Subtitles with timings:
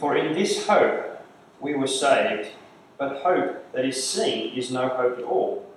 [0.00, 1.22] For in this hope
[1.60, 2.48] we were saved,
[2.96, 5.70] but hope that is seen is no hope at all.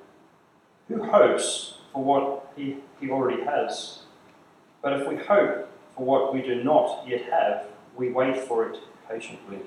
[0.87, 4.03] Who hopes for what he, he already has?
[4.81, 7.65] But if we hope for what we do not yet have,
[7.97, 9.59] we wait for it patiently.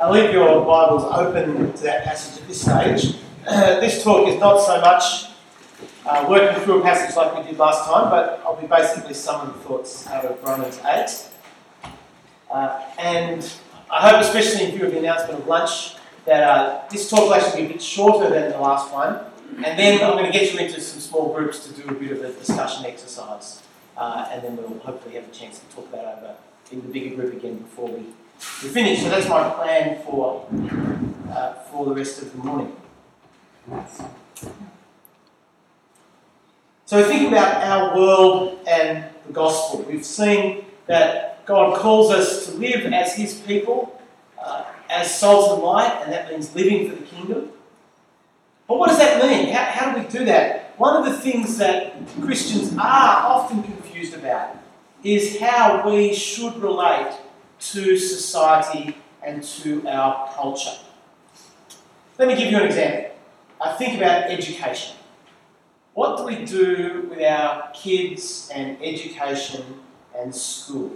[0.00, 3.20] I'll leave your Bibles open to that passage at this stage.
[3.44, 5.30] this talk is not so much
[6.04, 9.52] uh, working through a passage like we did last time, but I'll be basically summing
[9.52, 11.30] the thoughts out of Romans 8.
[12.50, 13.52] Uh, and
[13.90, 15.94] I hope, especially in view of the announcement of lunch,
[16.26, 19.20] that uh, this talk will actually be a bit shorter than the last one.
[19.64, 22.12] And then I'm going to get you into some small groups to do a bit
[22.12, 23.62] of a discussion exercise.
[23.96, 26.34] Uh, and then we'll hopefully have a chance to talk that over
[26.72, 28.06] in the bigger group again before we,
[28.62, 29.02] we finish.
[29.02, 30.46] So that's my plan for,
[31.30, 32.76] uh, for the rest of the morning.
[36.86, 39.82] So think about our world and the gospel.
[39.82, 44.00] We've seen that God calls us to live as His people,
[44.40, 47.50] uh, as salt and light, and that means living for the kingdom.
[48.68, 49.52] But what does that mean?
[49.52, 50.78] How, how do we do that?
[50.78, 54.58] One of the things that Christians are often confused about
[55.02, 57.16] is how we should relate
[57.72, 60.78] to society and to our culture.
[62.16, 63.10] Let me give you an example.
[63.60, 64.94] I think about education.
[65.94, 69.80] What do we do with our kids and education
[70.16, 70.92] and school?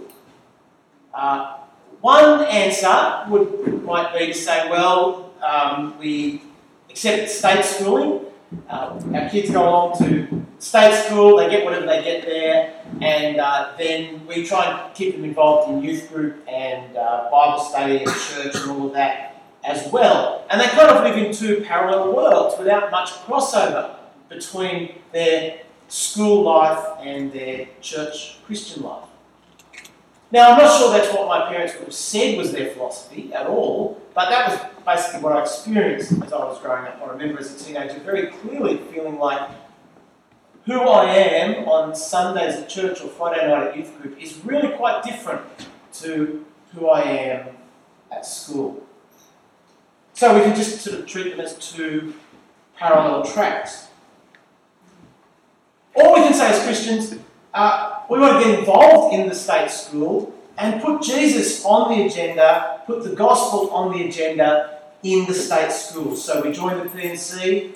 [1.15, 1.57] Uh,
[2.01, 6.41] one answer would might be to say, well, um, we
[6.89, 8.25] accept state schooling.
[8.69, 13.39] Uh, our kids go along to state school, they get whatever they get there, and
[13.39, 18.03] uh, then we try and keep them involved in youth group and uh, Bible study
[18.03, 20.45] and church and all of that as well.
[20.49, 23.95] And they kind of live in two parallel worlds without much crossover
[24.29, 29.05] between their school life and their church Christian life.
[30.35, 33.47] Now, I'm not sure that's what my parents would have said was their philosophy at
[33.47, 37.01] all, but that was basically what I experienced as I was growing up.
[37.01, 39.49] I remember as a teenager very clearly feeling like
[40.65, 44.75] who I am on Sundays at church or Friday night at youth group is really
[44.75, 45.41] quite different
[46.01, 47.55] to who I am
[48.11, 48.85] at school.
[50.15, 52.13] So we can just sort of treat them as two
[52.75, 53.87] parallel tracks.
[55.95, 57.15] All we can say as Christians,
[57.53, 62.05] uh, we want to get involved in the state school and put Jesus on the
[62.05, 66.23] agenda, put the gospel on the agenda in the state schools.
[66.23, 67.73] So we join the P&C,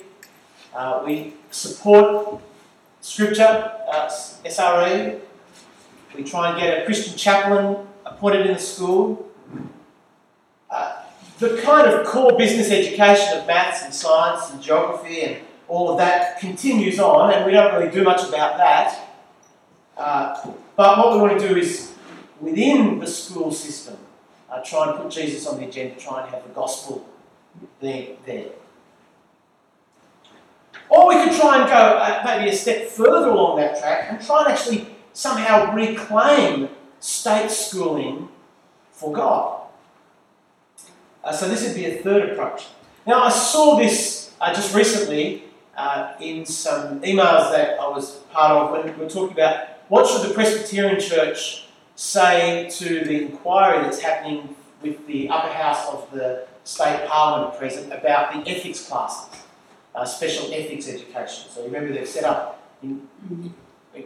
[0.74, 2.40] uh, we support
[3.00, 4.08] Scripture, uh,
[4.44, 5.20] SRE,
[6.14, 9.30] we try and get a Christian chaplain appointed in the school.
[10.70, 11.02] Uh,
[11.38, 15.36] the kind of core business education of maths and science and geography and
[15.68, 19.08] all of that continues on, and we don't really do much about that.
[19.96, 21.92] Uh, but what we want to do is,
[22.40, 23.96] within the school system,
[24.50, 27.06] uh, try and put Jesus on the agenda, try and have the gospel
[27.80, 28.08] there.
[28.26, 28.50] there.
[30.88, 34.24] Or we could try and go uh, maybe a step further along that track and
[34.24, 36.68] try and actually somehow reclaim
[36.98, 38.28] state schooling
[38.90, 39.62] for God.
[41.22, 42.66] Uh, so this would be a third approach.
[43.06, 45.44] Now I saw this uh, just recently
[45.76, 50.06] uh, in some emails that I was part of when we were talking about what
[50.06, 51.66] should the Presbyterian Church
[52.00, 57.58] say to the inquiry that's happening with the upper house of the state parliament at
[57.58, 59.38] present about the ethics classes,
[59.94, 61.50] uh, special ethics education?
[61.50, 63.06] So remember they've set up, in,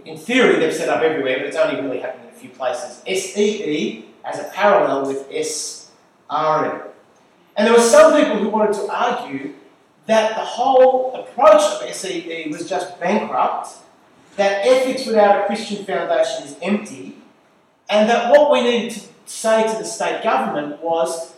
[0.05, 3.01] in theory they've set up everywhere, but it's only really happening in a few places.
[3.07, 6.91] SEE as a parallel with SRE.
[7.57, 9.55] And there were some people who wanted to argue
[10.07, 13.69] that the whole approach of SEE was just bankrupt
[14.35, 17.19] that ethics without a Christian foundation is empty,
[17.89, 21.35] and that what we needed to say to the state government was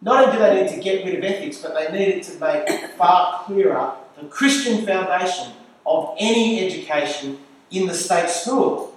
[0.00, 2.68] not only do they need to get rid of ethics, but they needed to make
[2.92, 5.52] far clearer the Christian foundation
[5.84, 7.38] of any education
[7.70, 8.96] in the state school.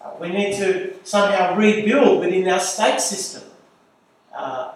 [0.00, 3.42] Uh, we need to somehow rebuild within our state system
[4.34, 4.72] uh,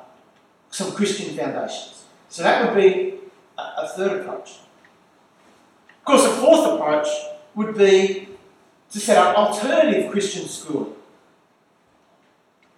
[0.70, 2.04] some Christian foundations.
[2.28, 3.14] So that would be
[3.58, 4.58] a, a third approach.
[5.98, 7.08] Of course, a fourth approach
[7.54, 8.28] would be
[8.92, 10.94] to set up alternative Christian schooling.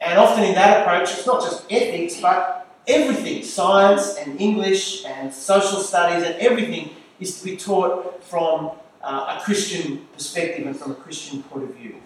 [0.00, 5.32] And often in that approach, it's not just ethics, but everything science and English and
[5.32, 8.72] social studies and everything is to be taught from
[9.02, 11.96] uh, a Christian perspective and from a Christian point of view.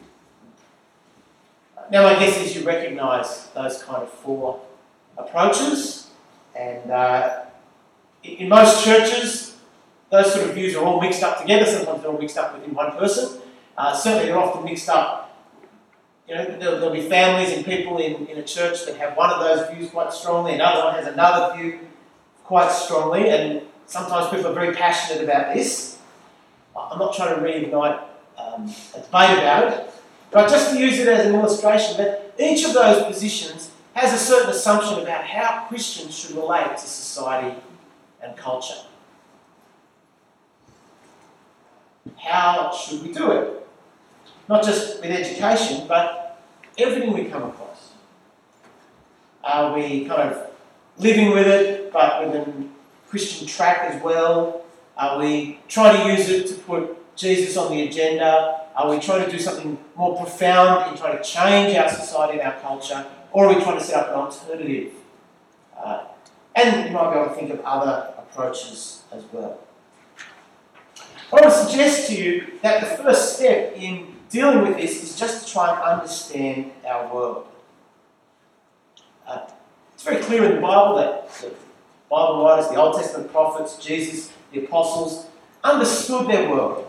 [1.91, 4.61] Now, my guess is you recognise those kind of four
[5.17, 6.11] approaches,
[6.55, 7.45] and uh,
[8.23, 9.57] in most churches,
[10.11, 11.65] those sort of views are all mixed up together.
[11.65, 13.41] Sometimes they're all mixed up within one person.
[13.79, 15.29] Uh, certainly, they're often mixed up
[16.29, 19.31] you know, there'll, there'll be families and people in, in a church that have one
[19.31, 21.81] of those views quite strongly, another one has another view
[22.45, 25.99] quite strongly, and sometimes people are very passionate about this.
[26.77, 28.03] I'm not trying to reignite
[28.37, 29.91] um, a debate about it,
[30.31, 34.19] but just to use it as an illustration that each of those positions has a
[34.19, 37.59] certain assumption about how Christians should relate to society
[38.23, 38.83] and culture.
[42.17, 43.68] How should we do it?
[44.49, 46.41] Not just with education, but
[46.79, 47.93] everything we come across.
[49.45, 50.51] Are we kind of
[50.99, 52.65] living with it, but with a
[53.09, 54.63] Christian track as well?
[54.97, 58.67] Are we trying to use it to put Jesus on the agenda?
[58.75, 62.53] Are we trying to do something more profound in trying to change our society and
[62.53, 63.05] our culture?
[63.33, 64.93] Or are we trying to set up an alternative?
[65.77, 66.05] Uh,
[66.55, 69.61] and you might be able to think of other approaches as well.
[71.31, 75.19] I want to suggest to you that the first step in dealing with this is
[75.19, 77.47] just to try and understand our world.
[79.27, 79.47] Uh,
[79.95, 81.53] it's very clear in the Bible that the
[82.11, 85.27] Bible writers, the Old Testament prophets, Jesus, the apostles,
[85.63, 86.89] understood their world.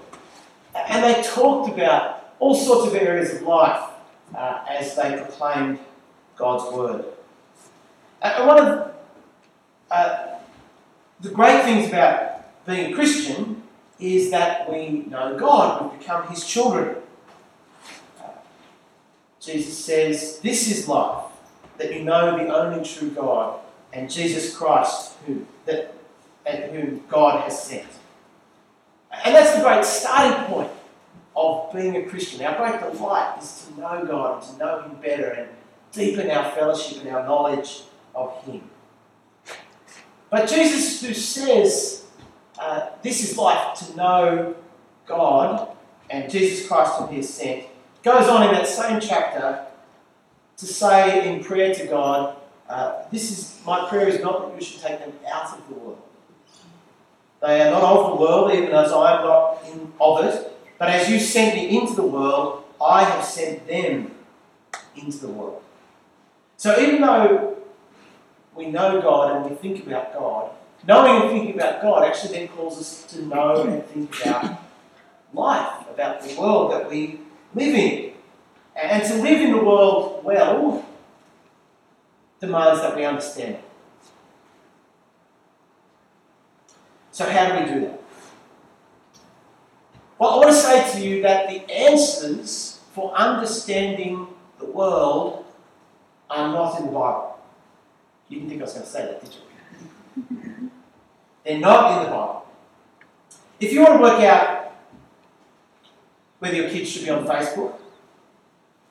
[0.76, 3.90] And they talked about all sorts of areas of life
[4.36, 5.80] uh, as they proclaimed
[6.38, 7.06] God's word.
[8.22, 8.92] And one of
[9.92, 10.28] uh,
[11.20, 13.64] the great things about being a Christian
[14.00, 16.96] is that we know God, we become His children.
[19.40, 21.26] Jesus says, This is life,
[21.78, 23.60] that you know the only true God
[23.94, 25.94] and Jesus Christ, who, that,
[26.46, 27.88] and whom God has sent.
[29.26, 30.72] And that's the great starting point
[31.36, 32.46] of being a Christian.
[32.46, 35.50] Our great delight is to know God and to know Him better and
[35.92, 37.84] deepen our fellowship and our knowledge
[38.14, 38.62] of Him.
[40.30, 42.06] But Jesus, who says
[42.60, 44.56] uh, this is life to know
[45.08, 45.76] God
[46.10, 47.66] and Jesus Christ whom He has sent,
[48.04, 49.66] goes on in that same chapter
[50.58, 52.36] to say in prayer to God,
[52.70, 55.76] uh, "This is my prayer is not that you should take them out of the
[55.76, 56.02] world.
[57.42, 60.52] They are not of the world, even as I am not in, of it.
[60.78, 64.16] But as you sent me into the world, I have sent them
[64.96, 65.62] into the world."
[66.58, 67.58] So even though
[68.56, 70.52] we know God and we think about God,
[70.86, 74.58] knowing and thinking about God actually then calls us to know and think about
[75.34, 77.22] life, about the world that we
[77.56, 78.14] live in.
[78.76, 80.86] And to live in the world well
[82.40, 83.64] demands that we understand it.
[87.12, 88.02] So, how do we do that?
[90.18, 95.46] Well, I want to say to you that the answers for understanding the world
[96.30, 97.40] are not in the Bible.
[98.28, 100.72] You didn't think I was going to say that, did you?
[101.44, 102.46] They're not in the Bible.
[103.60, 104.59] If you want to work out
[106.40, 107.76] whether your kids should be on Facebook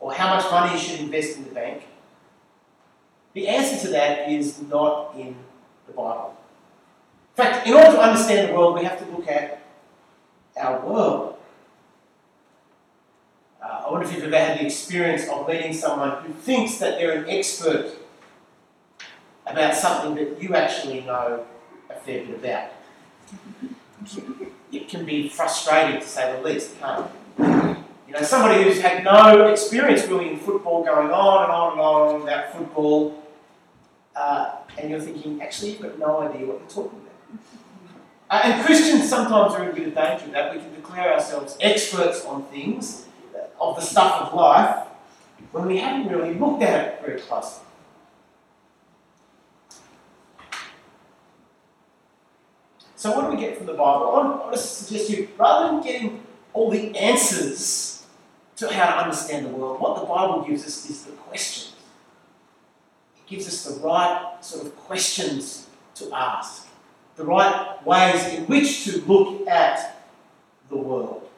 [0.01, 1.83] or how much money you should invest in the bank,
[3.33, 5.35] the answer to that is not in
[5.87, 6.37] the Bible.
[7.37, 9.63] In fact, in order to understand the world, we have to look at
[10.57, 11.37] our world.
[13.63, 16.99] Uh, I wonder if you've ever had the experience of meeting someone who thinks that
[16.99, 17.93] they're an expert
[19.47, 21.45] about something that you actually know
[21.91, 22.71] a fair bit about.
[24.71, 27.18] It can be frustrating to say the least, can't it?
[27.39, 31.81] You know, somebody who's had no experience really in football, going on and on and
[31.81, 33.23] on about football,
[34.17, 37.09] uh, and you're thinking, actually, you've got no idea what you're talking about.
[38.31, 40.55] Uh, and Christians sometimes are in a bit of danger of that.
[40.55, 43.07] We can declare ourselves experts on things,
[43.61, 44.87] of the stuff of life,
[45.53, 47.65] when we haven't really looked at it very closely.
[52.97, 54.09] So, what do we get from the Bible?
[54.09, 56.21] I want to suggest to you, rather than getting
[56.53, 58.05] all the answers
[58.57, 61.75] to how to understand the world, what the Bible gives us is the questions.
[63.17, 66.67] It gives us the right sort of questions to ask,
[67.17, 70.03] the right ways in which to look at
[70.69, 71.29] the world.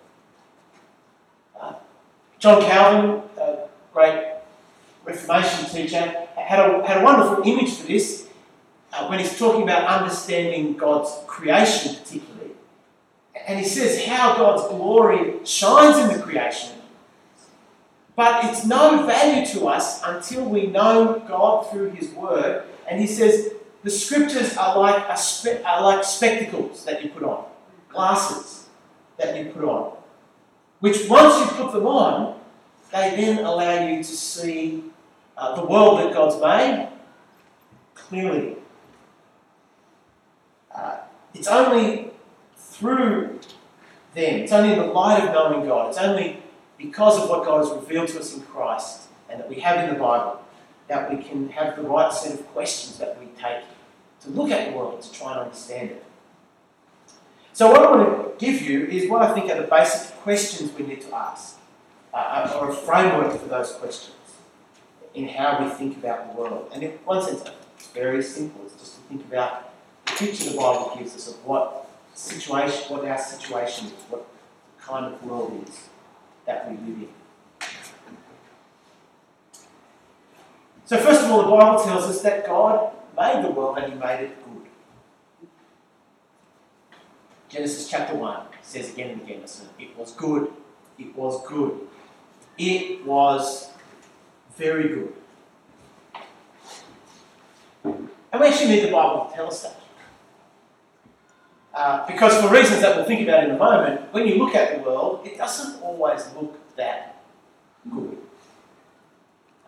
[1.60, 1.74] Uh,
[2.38, 4.34] John Calvin, a great
[5.04, 8.28] Reformation teacher, had a, had a wonderful image for this
[8.92, 12.29] uh, when he's talking about understanding God's creation, particularly.
[13.46, 16.76] And he says how God's glory shines in the creation,
[18.16, 22.64] but it's no value to us until we know God through His Word.
[22.88, 27.44] And he says the scriptures are like, spe- are like spectacles that you put on,
[27.88, 28.68] glasses
[29.16, 29.96] that you put on,
[30.80, 32.38] which once you put them on,
[32.92, 34.84] they then allow you to see
[35.36, 36.88] uh, the world that God's made
[37.94, 38.56] clearly.
[40.74, 40.98] Uh,
[41.32, 42.09] it's only
[42.80, 43.38] through
[44.14, 46.42] them, it's only in the light of knowing God, it's only
[46.78, 49.94] because of what God has revealed to us in Christ and that we have in
[49.94, 50.42] the Bible,
[50.88, 53.64] that we can have the right set of questions that we take
[54.22, 56.04] to look at the world, to try and understand it.
[57.52, 60.72] So, what I want to give you is what I think are the basic questions
[60.72, 61.58] we need to ask,
[62.14, 64.16] uh, or a framework for those questions
[65.14, 66.70] in how we think about the world.
[66.72, 67.42] And in one sense,
[67.76, 68.62] it's very simple.
[68.64, 69.72] It's just to think about
[70.06, 71.89] the picture the Bible gives us of what
[72.20, 74.26] situation, what our situation is, what
[74.80, 75.88] kind of world is
[76.46, 77.08] that we live in.
[80.84, 83.98] So, first of all, the Bible tells us that God made the world and He
[83.98, 84.66] made it good.
[87.48, 90.52] Genesis chapter 1 says again and again, listen, it was good,
[90.98, 91.88] it was good,
[92.58, 93.70] it was
[94.56, 95.12] very good.
[97.84, 99.79] And we actually need the Bible to tell us that.
[101.72, 104.76] Uh, because for reasons that we'll think about in a moment, when you look at
[104.76, 107.22] the world, it doesn't always look that
[107.88, 108.18] good.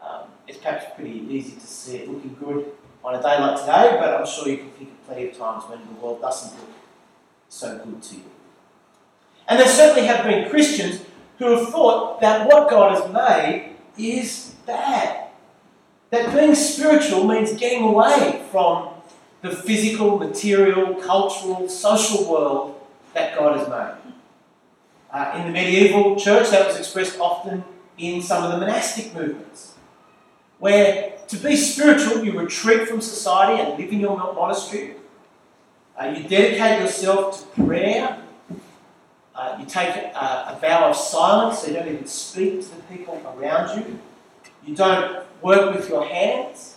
[0.03, 2.73] Um, it's perhaps pretty easy to see it looking good
[3.05, 5.65] on a day like today, but I'm sure you can think of plenty of times
[5.69, 6.71] when the world doesn't look
[7.49, 8.23] so good to you.
[9.49, 11.03] And there certainly have been Christians
[11.39, 15.29] who have thought that what God has made is bad.
[16.11, 18.89] That being spiritual means getting away from
[19.43, 22.81] the physical, material, cultural, social world
[23.13, 24.13] that God has made.
[25.13, 27.65] Uh, in the medieval church, that was expressed often
[27.99, 29.75] in some of the monastic movements,
[30.59, 34.95] where to be spiritual, you retreat from society and live in your monastery.
[36.01, 38.23] Uh, you dedicate yourself to prayer.
[39.35, 42.83] Uh, you take a, a vow of silence, so you don't even speak to the
[42.83, 43.99] people around you.
[44.65, 46.77] You don't work with your hands.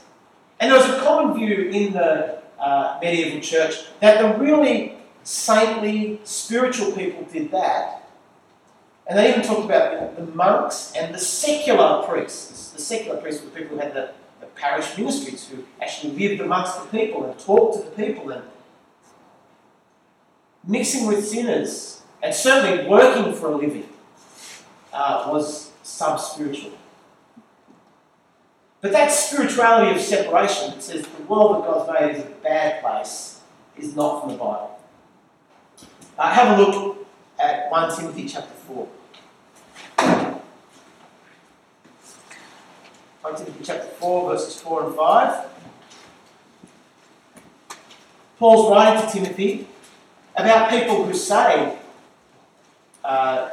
[0.59, 6.19] And there was a common view in the uh, medieval church that the really saintly,
[6.23, 8.07] spiritual people did that.
[9.07, 12.71] And they even talked about the monks and the secular priests.
[12.71, 16.79] The secular priests were people who had the, the parish ministries, who actually lived amongst
[16.79, 18.43] the people and talked to the people and
[20.67, 23.87] mixing with sinners and certainly working for a living
[24.91, 26.71] uh, was sub spiritual.
[28.81, 32.81] But that spirituality of separation that says the world that God's made is a bad
[32.81, 33.41] place
[33.77, 34.79] is not from the Bible.
[36.17, 37.07] Uh, have a look
[37.39, 38.87] at 1 Timothy chapter 4.
[43.21, 45.45] 1 Timothy chapter 4, verses 4 and 5.
[48.37, 49.67] Paul's writing to Timothy
[50.35, 51.77] about people who say,
[53.03, 53.49] uh,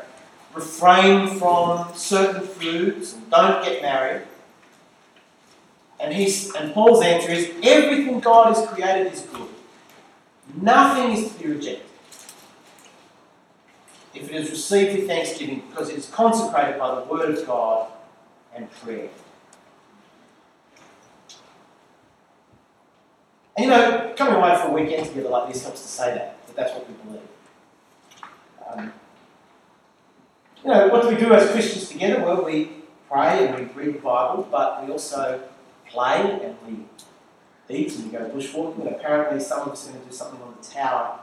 [0.55, 4.23] refrain from certain foods and don't get married.
[6.03, 9.49] And, he's, and Paul's answer is everything God has created is good.
[10.61, 11.87] Nothing is to be rejected.
[14.13, 17.93] If it is received with thanksgiving, because it is consecrated by the word of God
[18.53, 19.09] and prayer.
[23.57, 26.47] And you know, coming away for a weekend together like this helps to say that,
[26.49, 27.29] that that's what we believe.
[28.69, 28.93] Um,
[30.65, 32.25] you know, what do we do as Christians together?
[32.25, 32.73] Well, we
[33.09, 35.41] pray and we read the Bible, but we also
[35.93, 36.85] play and we
[37.69, 38.81] eat and we go bushwalking.
[38.81, 41.21] And apparently, some of us are going to do something on the tower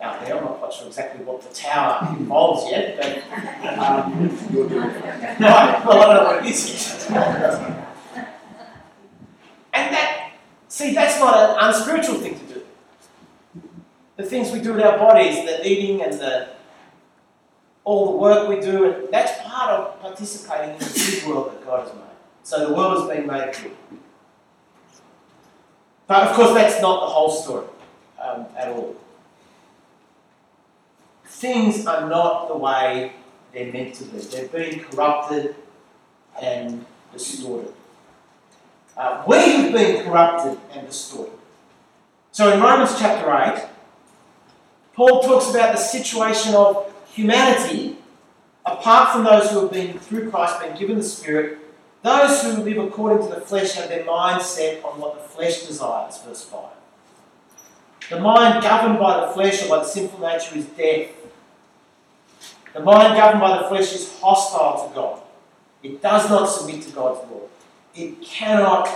[0.00, 0.36] out there.
[0.36, 4.28] I'm not quite sure exactly what the tower involves yet, but um,
[4.60, 5.40] right,
[5.86, 7.10] well, I don't know what it is yet.
[9.72, 10.32] and that,
[10.68, 12.62] see, that's not an unspiritual thing to do.
[14.16, 16.48] The things we do with our bodies, the eating and the
[17.84, 21.64] all the work we do, and that's part of participating in the big world that
[21.64, 22.05] God has made.
[22.46, 23.76] So the world has been made good.
[26.06, 27.66] But of course, that's not the whole story
[28.22, 28.94] um, at all.
[31.24, 33.14] Things are not the way
[33.52, 34.18] they're meant to be.
[34.18, 35.56] They've been corrupted
[36.40, 37.74] and distorted.
[38.96, 41.32] Uh, we have been corrupted and distorted.
[42.30, 43.68] So in Romans chapter 8,
[44.94, 47.96] Paul talks about the situation of humanity
[48.64, 51.65] apart from those who have been, through Christ, been given the Spirit
[52.06, 55.66] those who live according to the flesh have their mind set on what the flesh
[55.66, 56.60] desires, verse 5.
[58.10, 61.10] The mind governed by the flesh or by the sinful nature is death.
[62.72, 65.20] The mind governed by the flesh is hostile to God.
[65.82, 67.48] It does not submit to God's law.
[67.96, 68.88] It cannot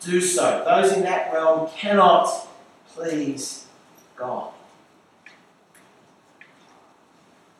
[0.00, 0.62] do so.
[0.64, 2.46] Those in that realm cannot
[2.94, 3.66] please
[4.14, 4.52] God.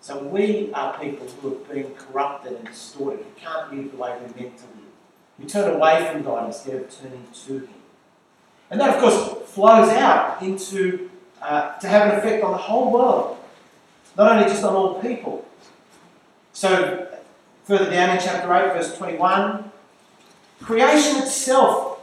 [0.00, 4.10] So we are people who have been corrupted and distorted, who can't live the way
[4.20, 4.81] we're meant to live.
[5.42, 7.68] We turn away from God instead of turning to Him.
[8.70, 11.10] And that, of course, flows out into
[11.42, 13.36] uh, to have an effect on the whole world,
[14.16, 15.46] not only just on all people.
[16.52, 17.08] So,
[17.64, 19.70] Further down in chapter 8, verse 21,
[20.62, 22.00] creation itself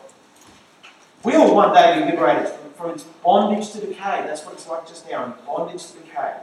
[1.24, 4.24] will one day be liberated from, its bondage to decay.
[4.25, 6.38] That's what it's like just now, in bondage to decay.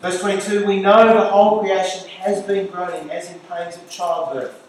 [0.00, 4.61] Verse 22, we know the whole creation has been groaning as in pains of childbirth,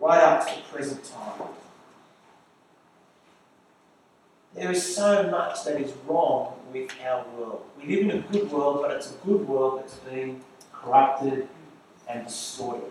[0.00, 1.48] right up to the present time.
[4.54, 7.64] There is so much that is wrong with our world.
[7.80, 10.40] We live in a good world, but it's a good world that's been
[10.72, 11.48] corrupted
[12.08, 12.90] and distorted.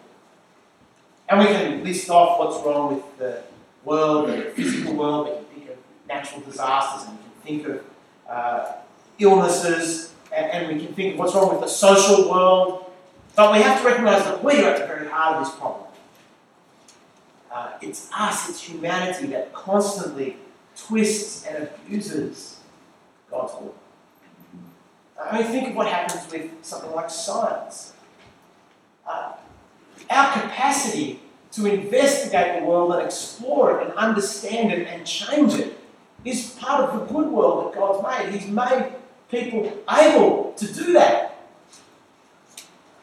[1.29, 3.43] And we can list off what's wrong with the
[3.83, 5.27] world, the physical world.
[5.27, 7.85] We can think of natural disasters, and we can think of
[8.29, 8.71] uh,
[9.19, 12.91] illnesses, and, and we can think of what's wrong with the social world.
[13.35, 15.86] But we have to recognize that we are at the very heart of this problem.
[17.57, 20.37] Uh, it's us, it's humanity that constantly
[20.77, 22.59] twists and abuses
[23.31, 23.73] God's will.
[25.19, 27.93] I mean, think of what happens with something like science.
[29.07, 29.31] Uh,
[30.07, 31.19] our capacity
[31.53, 35.79] to investigate the world and explore it and understand it and change it
[36.23, 38.39] is part of the good world that God's made.
[38.39, 38.91] He's made
[39.31, 41.39] people able to do that.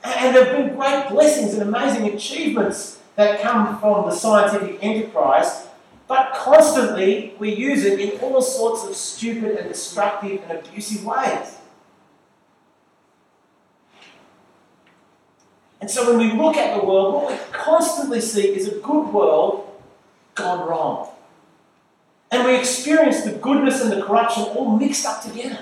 [0.05, 5.69] And there have been great blessings and amazing achievements that come from the scientific enterprise,
[6.09, 11.59] but constantly we use it in all sorts of stupid and destructive and abusive ways.
[15.81, 19.13] And so when we look at the world, what we constantly see is a good
[19.13, 19.71] world
[20.35, 21.11] gone wrong.
[22.31, 25.61] And we experience the goodness and the corruption all mixed up together.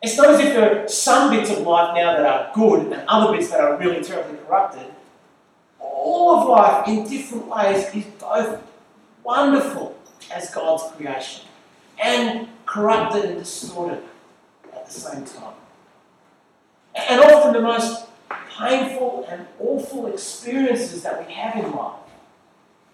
[0.00, 3.08] It's not as if there are some bits of life now that are good and
[3.08, 4.86] other bits that are really terribly corrupted.
[6.08, 8.62] All of life in different ways is both
[9.24, 9.98] wonderful
[10.32, 11.44] as God's creation
[12.00, 14.04] and corrupted and distorted
[14.72, 15.54] at the same time.
[16.94, 18.06] And often the most
[18.56, 21.98] painful and awful experiences that we have in life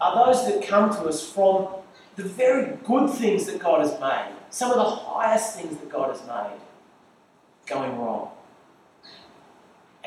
[0.00, 1.68] are those that come to us from
[2.16, 6.16] the very good things that God has made, some of the highest things that God
[6.16, 6.58] has made,
[7.66, 8.30] going wrong.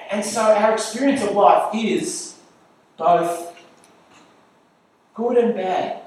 [0.09, 2.34] And so our experience of life is
[2.97, 3.53] both
[5.13, 6.01] good and bad,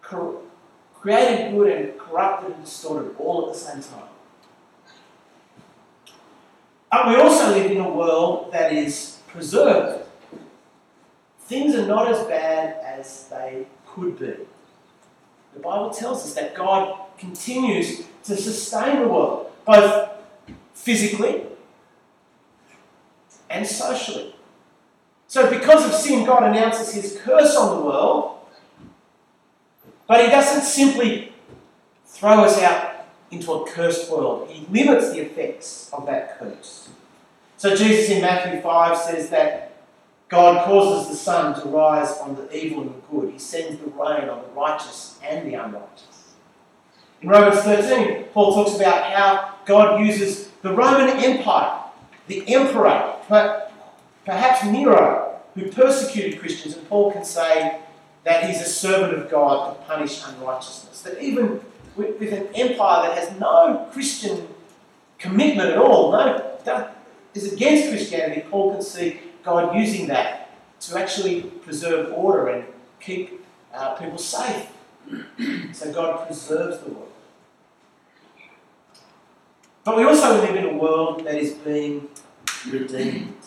[0.00, 4.08] created good and corrupted and distorted all at the same time.
[6.90, 10.06] But we also live in a world that is preserved.
[11.40, 14.34] Things are not as bad as they could be.
[15.54, 20.10] The Bible tells us that God continues to sustain the world, both
[20.74, 21.46] physically
[23.50, 24.34] and socially.
[25.28, 28.38] So, because of sin, God announces his curse on the world,
[30.06, 31.32] but he doesn't simply
[32.06, 34.48] throw us out into a cursed world.
[34.50, 36.88] He limits the effects of that curse.
[37.58, 39.72] So Jesus in Matthew 5 says that
[40.28, 43.32] God causes the sun to rise on the evil and the good.
[43.32, 46.34] He sends the rain on the righteous and the unrighteous.
[47.20, 51.82] In Romans 13, Paul talks about how God uses the Roman Empire,
[52.28, 53.16] the emperor,
[54.28, 57.80] perhaps Nero, who persecuted Christians, and Paul can say
[58.24, 61.00] that he's a servant of God to punish unrighteousness.
[61.00, 61.62] That even
[61.96, 64.46] with, with, an empire that has no Christian
[65.18, 70.98] commitment at all, no, that is against Christianity, Paul can see God using that to
[70.98, 72.64] actually preserve order and
[73.00, 74.68] keep uh, people safe.
[75.72, 77.12] so God preserves the world.
[79.84, 82.08] But we also live in a world that is being
[82.70, 83.37] redeemed.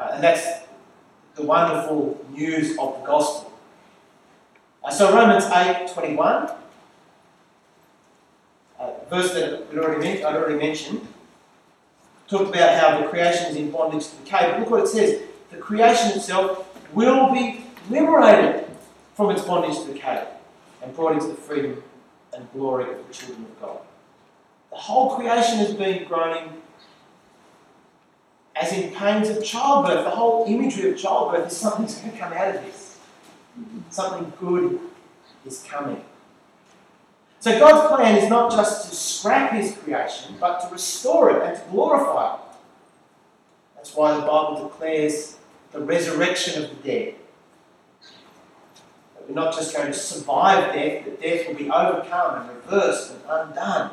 [0.00, 0.64] Uh, and that's
[1.34, 3.52] the wonderful news of the gospel.
[4.82, 6.50] Uh, so Romans 8 21
[9.10, 11.06] verse that I'd already, I'd already mentioned
[12.28, 14.52] talked about how the creation is in bondage to decay.
[14.52, 18.66] But look what it says the creation itself will be liberated
[19.16, 20.26] from its bondage to decay
[20.82, 21.82] and brought into the freedom
[22.32, 23.78] and glory of the children of God.
[24.70, 26.62] The whole creation has been groaning
[28.60, 30.04] as in pains of childbirth.
[30.04, 32.98] The whole imagery of childbirth is something that's going to come out of this.
[33.88, 34.78] Something good
[35.46, 36.04] is coming.
[37.40, 41.56] So God's plan is not just to scrap his creation, but to restore it and
[41.56, 42.40] to glorify it.
[43.76, 45.38] That's why the Bible declares
[45.72, 47.14] the resurrection of the dead.
[49.14, 53.12] That we're not just going to survive death, but death will be overcome and reversed
[53.12, 53.92] and undone.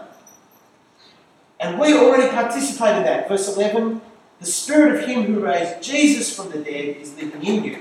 [1.61, 3.29] And we already participate in that.
[3.29, 4.01] Verse 11
[4.39, 7.79] the spirit of him who raised Jesus from the dead is living in you.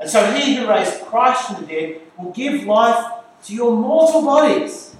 [0.00, 3.12] And so he who raised Christ from the dead will give life
[3.44, 4.96] to your mortal bodies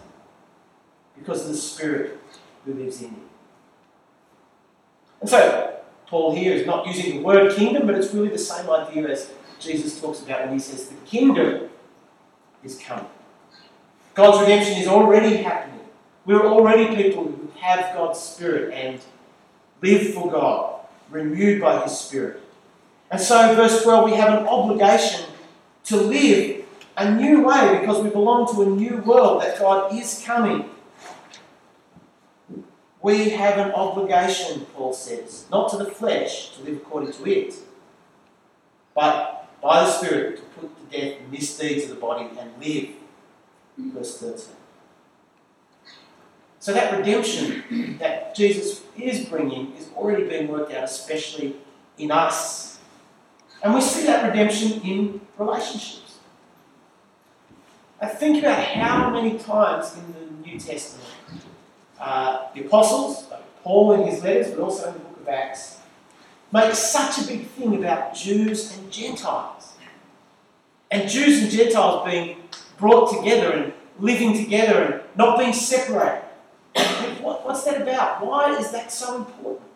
[1.16, 2.18] because of the Spirit
[2.64, 3.28] who lives in you.
[5.20, 8.70] And so, Paul here is not using the word kingdom, but it's really the same
[8.70, 11.68] idea as Jesus talks about when he says the kingdom
[12.62, 13.06] is coming.
[14.14, 15.80] God's redemption is already happening.
[16.24, 19.00] We're already people who have God's Spirit and
[19.82, 22.40] live for God, renewed by His Spirit.
[23.10, 25.26] And so, in verse 12, we have an obligation
[25.84, 26.64] to live
[26.96, 30.68] a new way because we belong to a new world that God is coming.
[33.00, 37.54] We have an obligation, Paul says, not to the flesh to live according to it,
[38.94, 42.90] but by the Spirit to put to death the misdeeds of the body and live.
[43.78, 44.57] Verse 13.
[46.60, 51.56] So that redemption that Jesus is bringing is already being worked out, especially
[51.98, 52.78] in us.
[53.62, 56.18] And we see that redemption in relationships.
[58.00, 61.08] I think about how many times in the New Testament
[61.98, 65.78] uh, the apostles, like Paul in his letters, but also in the book of Acts,
[66.52, 69.74] make such a big thing about Jews and Gentiles.
[70.90, 72.36] And Jews and Gentiles being
[72.78, 76.22] brought together and living together and not being separated.
[77.22, 78.24] What, what's that about?
[78.24, 79.66] Why is that so important?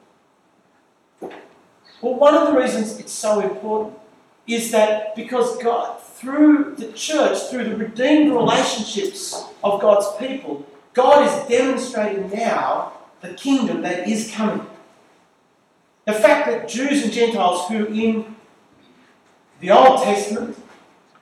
[2.00, 3.98] Well, one of the reasons it's so important
[4.46, 11.26] is that because God, through the church, through the redeemed relationships of God's people, God
[11.26, 14.66] is demonstrating now the kingdom that is coming.
[16.06, 18.34] The fact that Jews and Gentiles who in
[19.60, 20.58] the Old Testament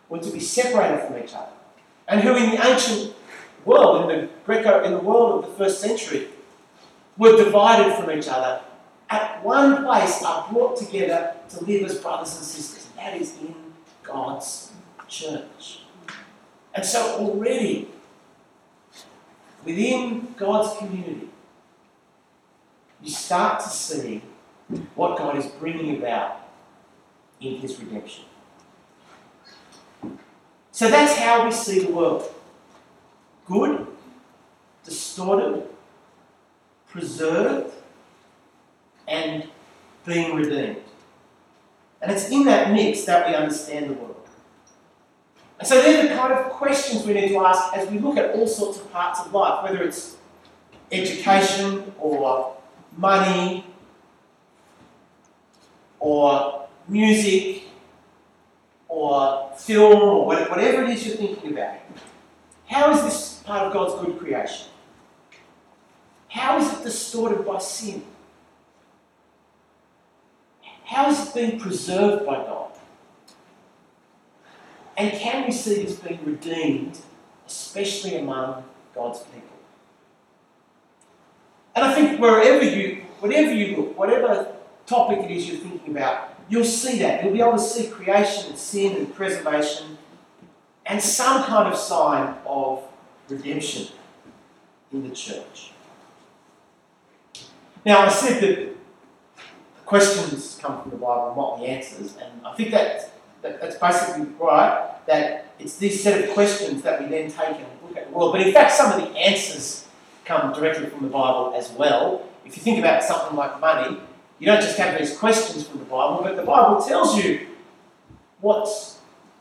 [0.09, 1.53] were to be separated from each other,
[2.09, 3.15] and who in the ancient
[3.71, 6.29] world, in the Greco, in the world of the first century,
[7.17, 8.61] were divided from each other,
[9.09, 12.87] at one place are brought together to live as brothers and sisters.
[12.97, 13.55] That is in
[14.03, 14.73] God's
[15.09, 15.81] church.
[16.75, 17.89] And so already
[19.65, 21.29] within God's community,
[23.03, 24.23] you start to see
[24.95, 26.49] what God is bringing about
[27.41, 28.25] in His redemption.
[30.71, 32.33] So that's how we see the world
[33.51, 33.87] good,
[34.85, 35.65] distorted,
[36.89, 37.75] preserved,
[39.09, 39.49] and
[40.07, 40.77] being redeemed.
[42.01, 44.17] And it's in that mix that we understand the world.
[45.59, 48.35] And so they're the kind of questions we need to ask as we look at
[48.35, 50.17] all sorts of parts of life, whether it's
[50.91, 52.57] education or
[52.97, 53.67] money
[55.99, 57.65] or music
[58.89, 61.77] or film or whatever it is you're thinking about.
[62.67, 64.69] How is this part of God's good creation?
[66.29, 68.05] How is it distorted by sin?
[70.85, 72.71] How is it being preserved by God?
[74.97, 77.01] And can we see this being redeemed,
[77.45, 78.63] especially among
[78.95, 79.59] God's people?
[81.75, 84.55] And I think wherever you, whatever you look, whatever
[84.87, 87.25] topic it is you're thinking about, you'll see that.
[87.25, 89.99] You'll be able to see creation and sin and preservation
[90.87, 92.90] and some kind of sign of
[93.31, 93.89] redemption
[94.93, 95.73] in the church.
[97.85, 98.73] Now, I said that the
[99.87, 103.13] questions come from the Bible and not the answers, and I think that
[103.43, 107.67] that, that's basically right, that it's this set of questions that we then take and
[107.87, 108.33] look at the world.
[108.33, 109.87] But in fact, some of the answers
[110.25, 112.27] come directly from the Bible as well.
[112.45, 113.99] If you think about something like money,
[114.39, 117.47] you don't just have these questions from the Bible, but the Bible tells you
[118.41, 118.99] what's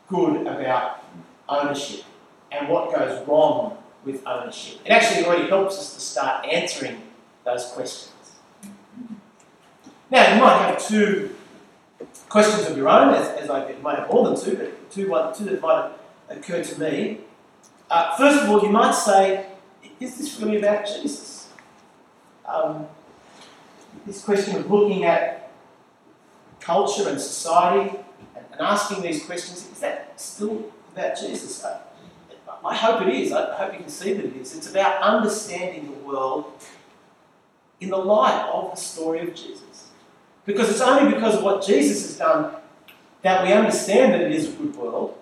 [0.08, 1.04] good about
[1.48, 2.04] ownership
[2.52, 4.80] and what goes wrong with ownership.
[4.84, 7.02] It actually already helps us to start answering
[7.44, 8.12] those questions.
[10.10, 11.36] Now, you might have two
[12.28, 15.34] questions of your own, as, as I might have more than two, but two, one,
[15.34, 15.92] two that might
[16.28, 17.20] occur to me.
[17.90, 19.46] Uh, first of all, you might say,
[19.98, 21.48] is this really about Jesus?
[22.46, 22.86] Um,
[24.06, 25.50] this question of looking at
[26.60, 27.96] culture and society
[28.36, 31.64] and, and, asking these questions, is that still about Jesus?
[32.64, 33.32] I, hope it is.
[33.32, 34.56] I hope you can see that it is.
[34.56, 36.52] It's about understanding the world
[37.80, 39.88] in the light of the story of Jesus.
[40.44, 42.54] Because it's only because of what Jesus has done
[43.22, 45.16] that we understand that it is a good world,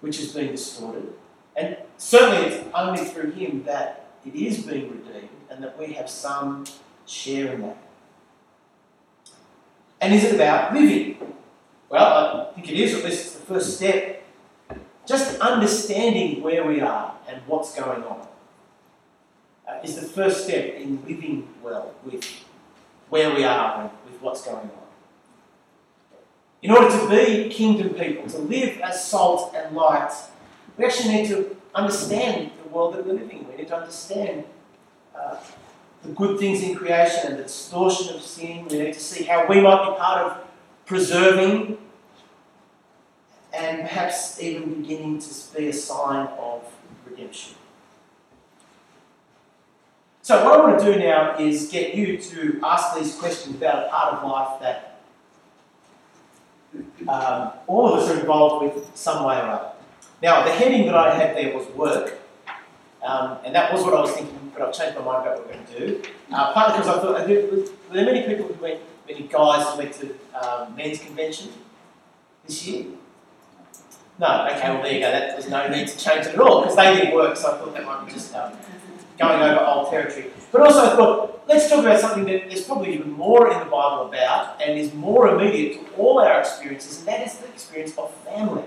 [0.00, 1.12] which is being distorted.
[1.56, 6.08] And certainly it's only through Him that it is being redeemed and that we have
[6.08, 6.64] some
[7.06, 7.76] share in that.
[10.00, 11.18] And is it about living?
[11.90, 14.19] Well, I think it is, at least it's the first step.
[15.10, 18.28] Just understanding where we are and what's going on
[19.66, 22.24] uh, is the first step in living well with
[23.08, 24.86] where we are and with what's going on.
[26.62, 30.12] In order to be kingdom people, to live as salt and light,
[30.76, 33.48] we actually need to understand the world that we're living in.
[33.48, 34.44] We need to understand
[35.12, 35.38] uh,
[36.04, 38.68] the good things in creation and the distortion of sin.
[38.68, 40.44] We need to see how we might be part of
[40.86, 41.78] preserving
[43.52, 46.62] and perhaps even beginning to be a sign of
[47.06, 47.54] redemption.
[50.22, 53.86] So, what I want to do now is get you to ask these questions about
[53.86, 55.00] a part of life that
[57.08, 59.70] um, all of us are involved with some way or other.
[60.22, 62.18] Now, the heading that I had there was work,
[63.02, 65.46] um, and that was what I was thinking, but I've changed my mind about what
[65.46, 66.10] we're going to do.
[66.30, 69.78] Uh, partly because I thought, uh, were there many people who went, many guys who
[69.78, 71.48] went to um, men's convention
[72.46, 72.86] this year?
[74.20, 75.10] No, okay, well there you go.
[75.10, 77.56] That, there's no need to change it at all because they didn't work, so I
[77.56, 78.52] thought that might be just um,
[79.18, 80.26] going over old territory.
[80.52, 83.64] But also I thought, let's talk about something that there's probably even more in the
[83.64, 87.96] Bible about and is more immediate to all our experiences, and that is the experience
[87.96, 88.64] of family.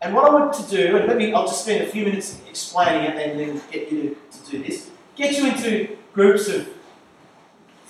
[0.00, 3.10] And what I want to do, and maybe I'll just spend a few minutes explaining
[3.10, 6.66] it and then get you to, to do this, get you into groups of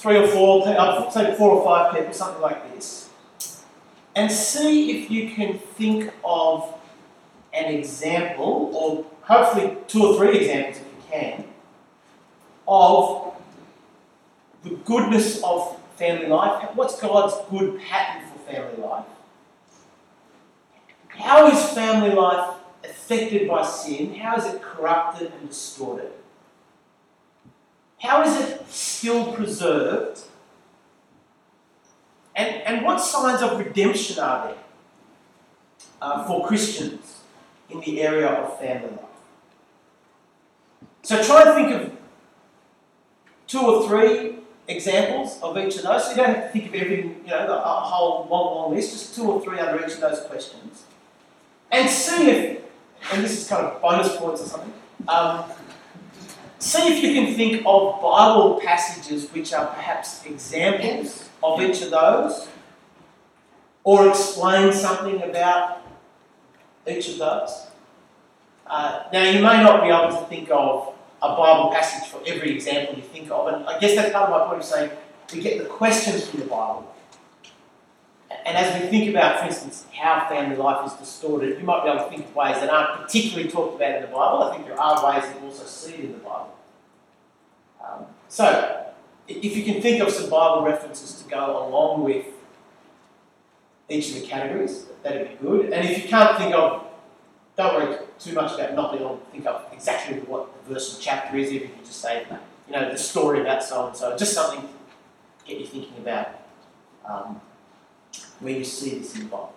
[0.03, 3.09] three or four, uh, say four or five people, something like this,
[4.17, 6.75] and see if you can think of
[7.53, 11.45] an example, or hopefully two or three examples if you can,
[12.67, 13.33] of
[14.65, 16.69] the goodness of family life.
[16.75, 19.05] What's God's good pattern for family life?
[21.09, 24.15] How is family life affected by sin?
[24.17, 26.11] How is it corrupted and distorted?
[28.03, 30.23] How is it still preserved?
[32.35, 34.57] And, and what signs of redemption are there
[36.01, 37.21] uh, for Christians
[37.71, 38.99] in the area of family life?
[41.03, 41.97] So try and think of
[43.47, 46.05] two or three examples of each of those.
[46.05, 48.93] So you don't have to think of everything, you know, a whole long, long list,
[48.93, 50.87] just two or three under each of those questions.
[51.71, 52.63] And see if,
[53.13, 54.73] and this is kind of bonus points or something,
[55.07, 55.45] um,
[56.63, 61.91] See if you can think of Bible passages which are perhaps examples of each of
[61.91, 62.47] those,
[63.83, 65.83] or explain something about
[66.87, 67.67] each of those.
[68.65, 72.55] Uh, now, you may not be able to think of a Bible passage for every
[72.55, 74.93] example you think of, and I guess that's part of my point of saying
[75.35, 76.92] we get the questions from the Bible.
[78.45, 81.91] And as we think about, for instance, how family life is distorted, you might be
[81.91, 84.43] able to think of ways that aren't particularly talked about in the Bible.
[84.43, 86.55] I think there are ways that you also see it in the Bible.
[87.83, 88.87] Um, so,
[89.29, 92.27] if you can think of some Bible references to go along with
[93.89, 95.73] each of the categories, that'd be good.
[95.73, 96.87] And if you can't think of,
[97.57, 100.95] don't worry too much about not being able to think of exactly what the verse
[100.95, 102.27] and chapter is, if you just say,
[102.67, 106.29] you know, the story about so and so, just something to get you thinking about
[107.05, 107.41] um,
[108.43, 109.55] where you see this in the Bible.